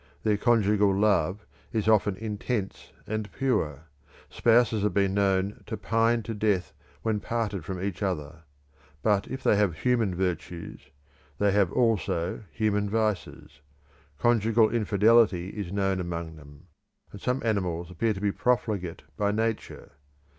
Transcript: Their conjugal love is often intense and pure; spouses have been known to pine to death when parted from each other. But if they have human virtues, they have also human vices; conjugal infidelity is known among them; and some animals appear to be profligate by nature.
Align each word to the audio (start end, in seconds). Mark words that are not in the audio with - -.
Their 0.23 0.35
conjugal 0.37 0.95
love 0.97 1.45
is 1.71 1.87
often 1.87 2.15
intense 2.17 2.91
and 3.05 3.31
pure; 3.31 3.83
spouses 4.31 4.81
have 4.81 4.95
been 4.95 5.13
known 5.13 5.61
to 5.67 5.77
pine 5.77 6.23
to 6.23 6.33
death 6.33 6.73
when 7.03 7.19
parted 7.19 7.63
from 7.63 7.79
each 7.79 8.01
other. 8.01 8.41
But 9.03 9.27
if 9.29 9.43
they 9.43 9.57
have 9.57 9.77
human 9.81 10.15
virtues, 10.15 10.89
they 11.37 11.51
have 11.51 11.71
also 11.71 12.43
human 12.51 12.89
vices; 12.89 13.61
conjugal 14.17 14.71
infidelity 14.71 15.49
is 15.49 15.71
known 15.71 15.99
among 15.99 16.35
them; 16.35 16.65
and 17.11 17.21
some 17.21 17.39
animals 17.45 17.91
appear 17.91 18.15
to 18.15 18.19
be 18.19 18.31
profligate 18.31 19.03
by 19.17 19.31
nature. 19.31 19.91